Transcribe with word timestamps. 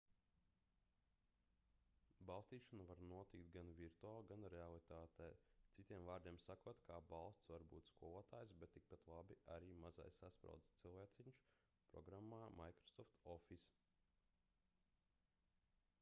balstīšana 2.29 2.85
var 2.91 3.01
notikt 3.09 3.49
gan 3.57 3.67
virtuāli 3.79 4.29
gan 4.31 4.45
realitātē 4.53 5.27
citiem 5.75 6.07
vārdiem 6.07 6.39
sakot 6.45 6.81
kā 6.89 6.97
balsts 7.11 7.51
var 7.51 7.65
būt 7.75 7.91
skolotājs 7.93 8.53
bet 8.63 8.73
tikpat 8.77 9.07
labi 9.13 9.37
arī 9.57 9.69
mazais 9.85 10.17
saspraudes 10.23 10.73
cilvēciņš 10.79 11.43
programmā 11.93 12.41
microsoft 12.63 13.21
office 13.35 13.77